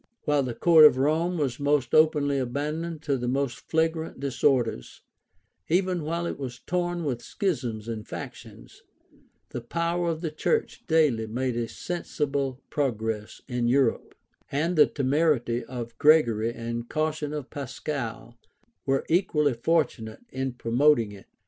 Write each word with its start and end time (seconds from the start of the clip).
While 0.23 0.41
the 0.41 0.55
court 0.55 0.85
of 0.85 0.97
Rome 0.97 1.37
was 1.37 1.59
openly 1.93 2.39
abandoned 2.39 3.03
to 3.03 3.19
the 3.19 3.27
most 3.27 3.59
flagrant 3.69 4.19
disorders, 4.19 5.01
even 5.69 6.01
while 6.01 6.25
it 6.25 6.39
was 6.39 6.57
torn 6.57 7.03
with 7.03 7.21
schisms 7.21 7.87
and 7.87 8.07
factions, 8.07 8.81
the 9.49 9.61
power 9.61 10.09
of 10.09 10.21
the 10.21 10.31
church 10.31 10.87
daily 10.87 11.27
made 11.27 11.55
a 11.55 11.67
sensible 11.67 12.63
progress 12.71 13.41
in 13.47 13.67
Europe; 13.67 14.15
and 14.51 14.75
the 14.75 14.87
temerity 14.87 15.63
of 15.65 15.95
Gregory 15.99 16.51
and 16.51 16.89
caution 16.89 17.31
of 17.31 17.51
Pascal 17.51 18.39
were 18.87 19.05
equally 19.07 19.53
fortunate 19.53 20.21
in 20.31 20.53
promoting 20.53 21.11
it. 21.11 21.27